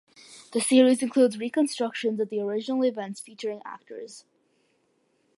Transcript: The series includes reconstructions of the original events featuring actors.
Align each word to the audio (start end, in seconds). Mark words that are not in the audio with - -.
The 0.51 0.59
series 0.61 1.03
includes 1.03 1.37
reconstructions 1.37 2.19
of 2.19 2.29
the 2.31 2.39
original 2.39 2.83
events 2.83 3.19
featuring 3.21 3.61
actors. 3.63 4.25